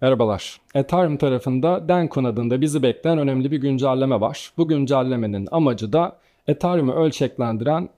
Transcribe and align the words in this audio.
Merhabalar. 0.00 0.60
Ethereum 0.74 1.16
tarafında 1.16 1.88
Dencon 1.88 2.24
adında 2.24 2.60
bizi 2.60 2.82
bekleyen 2.82 3.18
önemli 3.18 3.50
bir 3.50 3.60
güncelleme 3.60 4.20
var. 4.20 4.52
Bu 4.58 4.68
güncellemenin 4.68 5.48
amacı 5.50 5.92
da 5.92 6.18
Ethereum'u 6.46 6.92
ölçeklendiren 6.92 7.88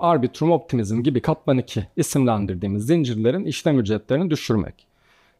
Arbitrum 0.00 0.52
Optimism 0.52 1.02
gibi 1.02 1.20
Katman 1.20 1.58
2 1.58 1.86
isimlendirdiğimiz 1.96 2.86
zincirlerin 2.86 3.44
işlem 3.44 3.80
ücretlerini 3.80 4.30
düşürmek. 4.30 4.86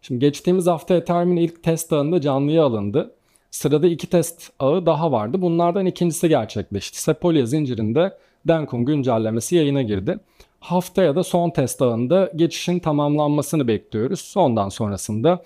Şimdi 0.02 0.20
geçtiğimiz 0.20 0.66
hafta 0.66 0.94
Ethereum'un 0.94 1.36
ilk 1.36 1.62
test 1.62 1.92
ağında 1.92 2.20
canlıya 2.20 2.64
alındı. 2.64 3.14
Sırada 3.50 3.86
iki 3.86 4.06
test 4.06 4.50
ağı 4.58 4.86
daha 4.86 5.12
vardı. 5.12 5.42
Bunlardan 5.42 5.86
ikincisi 5.86 6.28
gerçekleşti. 6.28 7.02
Sepolia 7.02 7.46
zincirinde 7.46 8.18
Dencon 8.48 8.84
güncellemesi 8.84 9.56
yayına 9.56 9.82
girdi. 9.82 10.18
Haftaya 10.60 11.16
da 11.16 11.22
son 11.24 11.50
test 11.50 11.82
ağında 11.82 12.32
geçişin 12.36 12.78
tamamlanmasını 12.78 13.68
bekliyoruz. 13.68 14.34
Ondan 14.36 14.68
sonrasında 14.68 15.42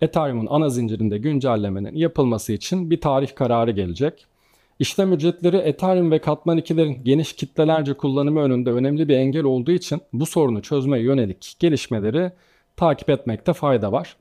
Ethereum'un 0.00 0.46
ana 0.50 0.68
zincirinde 0.68 1.18
güncellemenin 1.18 1.96
yapılması 1.96 2.52
için 2.52 2.90
bir 2.90 3.00
tarih 3.00 3.34
kararı 3.34 3.70
gelecek. 3.70 4.26
İşlem 4.78 5.12
ücretleri 5.12 5.56
Ethereum 5.56 6.10
ve 6.10 6.18
Katman 6.18 6.58
2'lerin 6.58 7.02
geniş 7.02 7.32
kitlelerce 7.32 7.94
kullanımı 7.94 8.40
önünde 8.40 8.70
önemli 8.70 9.08
bir 9.08 9.16
engel 9.16 9.44
olduğu 9.44 9.72
için 9.72 10.00
bu 10.12 10.26
sorunu 10.26 10.62
çözmeye 10.62 11.04
yönelik 11.04 11.56
gelişmeleri 11.58 12.32
takip 12.76 13.10
etmekte 13.10 13.52
fayda 13.52 13.92
var. 13.92 14.16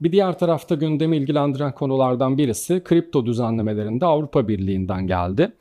Bir 0.00 0.12
diğer 0.12 0.38
tarafta 0.38 0.74
gündemi 0.74 1.16
ilgilendiren 1.16 1.74
konulardan 1.74 2.38
birisi 2.38 2.84
kripto 2.84 3.26
düzenlemelerinde 3.26 4.06
Avrupa 4.06 4.48
Birliği'nden 4.48 5.06
geldi. 5.06 5.52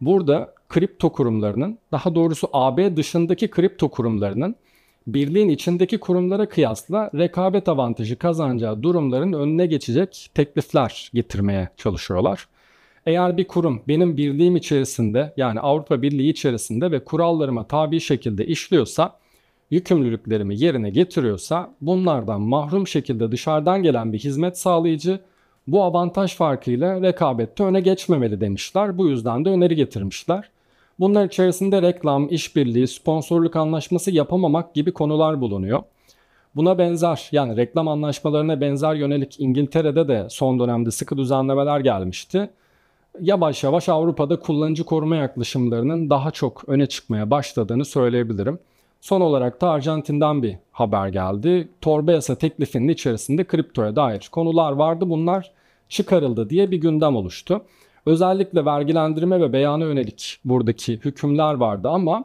Burada 0.00 0.54
kripto 0.68 1.12
kurumlarının, 1.12 1.78
daha 1.92 2.14
doğrusu 2.14 2.48
AB 2.52 2.96
dışındaki 2.96 3.50
kripto 3.50 3.88
kurumlarının 3.88 4.56
birliğin 5.06 5.48
içindeki 5.48 5.98
kurumlara 5.98 6.48
kıyasla 6.48 7.10
rekabet 7.14 7.68
avantajı 7.68 8.18
kazanacağı 8.18 8.82
durumların 8.82 9.32
önüne 9.32 9.66
geçecek 9.66 10.30
teklifler 10.34 11.10
getirmeye 11.14 11.68
çalışıyorlar. 11.76 12.48
Eğer 13.06 13.36
bir 13.36 13.48
kurum 13.48 13.82
benim 13.88 14.16
birliğim 14.16 14.56
içerisinde 14.56 15.32
yani 15.36 15.60
Avrupa 15.60 16.02
Birliği 16.02 16.30
içerisinde 16.30 16.90
ve 16.90 17.04
kurallarıma 17.04 17.66
tabi 17.66 18.00
şekilde 18.00 18.46
işliyorsa, 18.46 19.18
yükümlülüklerimi 19.70 20.60
yerine 20.60 20.90
getiriyorsa 20.90 21.74
bunlardan 21.80 22.40
mahrum 22.40 22.86
şekilde 22.86 23.32
dışarıdan 23.32 23.82
gelen 23.82 24.12
bir 24.12 24.18
hizmet 24.18 24.58
sağlayıcı 24.58 25.20
bu 25.66 25.82
avantaj 25.82 26.34
farkıyla 26.34 27.02
rekabette 27.02 27.64
öne 27.64 27.80
geçmemeli 27.80 28.40
demişler. 28.40 28.98
Bu 28.98 29.08
yüzden 29.08 29.44
de 29.44 29.48
öneri 29.48 29.76
getirmişler. 29.76 30.50
Bunlar 31.00 31.24
içerisinde 31.26 31.82
reklam, 31.82 32.28
işbirliği, 32.28 32.88
sponsorluk 32.88 33.56
anlaşması 33.56 34.10
yapamamak 34.10 34.74
gibi 34.74 34.92
konular 34.92 35.40
bulunuyor. 35.40 35.82
Buna 36.56 36.78
benzer 36.78 37.28
yani 37.32 37.56
reklam 37.56 37.88
anlaşmalarına 37.88 38.60
benzer 38.60 38.94
yönelik 38.94 39.40
İngiltere'de 39.40 40.08
de 40.08 40.26
son 40.30 40.58
dönemde 40.58 40.90
sıkı 40.90 41.16
düzenlemeler 41.16 41.80
gelmişti. 41.80 42.50
Yavaş 43.20 43.64
yavaş 43.64 43.88
Avrupa'da 43.88 44.38
kullanıcı 44.38 44.84
koruma 44.84 45.16
yaklaşımlarının 45.16 46.10
daha 46.10 46.30
çok 46.30 46.68
öne 46.68 46.86
çıkmaya 46.86 47.30
başladığını 47.30 47.84
söyleyebilirim. 47.84 48.58
Son 49.00 49.20
olarak 49.20 49.60
da 49.60 49.70
Arjantin'den 49.70 50.42
bir 50.42 50.56
haber 50.72 51.08
geldi. 51.08 51.68
Torba 51.80 52.12
yasa 52.12 52.34
teklifinin 52.34 52.88
içerisinde 52.88 53.44
kriptoya 53.44 53.96
dair 53.96 54.28
konular 54.32 54.72
vardı. 54.72 55.10
Bunlar 55.10 55.52
çıkarıldı 55.88 56.50
diye 56.50 56.70
bir 56.70 56.76
gündem 56.76 57.16
oluştu. 57.16 57.62
Özellikle 58.06 58.64
vergilendirme 58.64 59.40
ve 59.40 59.52
beyana 59.52 59.84
yönelik 59.84 60.38
buradaki 60.44 60.92
hükümler 60.92 61.54
vardı 61.54 61.88
ama 61.88 62.24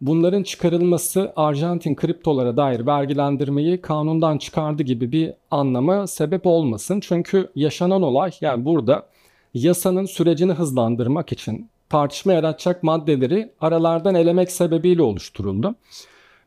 bunların 0.00 0.42
çıkarılması 0.42 1.32
Arjantin 1.36 1.94
kriptolara 1.94 2.56
dair 2.56 2.86
vergilendirmeyi 2.86 3.80
kanundan 3.80 4.38
çıkardı 4.38 4.82
gibi 4.82 5.12
bir 5.12 5.32
anlama 5.50 6.06
sebep 6.06 6.46
olmasın. 6.46 7.00
Çünkü 7.00 7.50
yaşanan 7.54 8.02
olay 8.02 8.30
yani 8.40 8.64
burada 8.64 9.06
yasanın 9.54 10.04
sürecini 10.04 10.52
hızlandırmak 10.52 11.32
için 11.32 11.68
tartışma 11.88 12.32
yaratacak 12.32 12.82
maddeleri 12.82 13.52
aralardan 13.60 14.14
elemek 14.14 14.50
sebebiyle 14.50 15.02
oluşturuldu. 15.02 15.74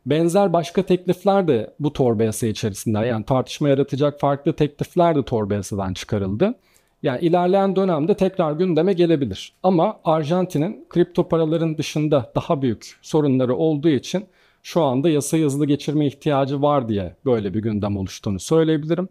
Benzer 0.06 0.54
başka 0.54 0.84
teklifler 0.84 1.48
de 1.48 1.74
bu 1.80 1.94
torba 1.94 2.24
yasa 2.24 2.48
içerisinde 2.48 3.00
yani 3.00 3.26
tartışma 3.26 3.70
yaratacak 3.70 4.20
farklı 4.20 4.54
teklifler 4.54 5.16
de 5.16 5.24
torba 5.24 5.54
yasadan 5.54 5.94
çıkarıldı. 5.94 6.56
Yani 7.04 7.20
ilerleyen 7.22 7.76
dönemde 7.76 8.14
tekrar 8.14 8.52
gündeme 8.52 8.94
gelebilir. 8.94 9.54
Ama 9.64 10.00
Arjantin'in 10.04 10.86
kripto 10.90 11.28
paraların 11.28 11.78
dışında 11.78 12.32
daha 12.36 12.62
büyük 12.62 13.00
sorunları 13.02 13.56
olduğu 13.56 13.90
için 13.90 14.26
şu 14.64 14.84
anda 14.84 15.10
yasa 15.10 15.38
hızlı 15.38 15.66
geçirme 15.66 16.08
ihtiyacı 16.08 16.62
var 16.62 16.90
diye 16.90 17.16
böyle 17.26 17.54
bir 17.54 17.60
gündem 17.60 17.98
oluştuğunu 17.98 18.40
söyleyebilirim. 18.40 19.10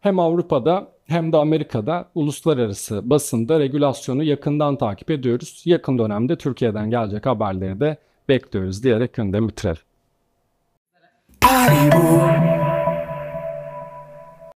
Hem 0.00 0.18
Avrupa'da 0.18 0.88
hem 1.06 1.32
de 1.32 1.36
Amerika'da 1.36 2.08
uluslararası 2.14 3.10
basında 3.10 3.60
regülasyonu 3.60 4.22
yakından 4.22 4.76
takip 4.76 5.10
ediyoruz. 5.10 5.62
Yakın 5.64 5.98
dönemde 5.98 6.36
Türkiye'den 6.36 6.90
gelecek 6.90 7.26
haberleri 7.26 7.80
de 7.80 7.96
bekliyoruz 8.28 8.82
diyerek 8.82 9.14
gündemi 9.14 9.48
bitirelim. 9.48 9.82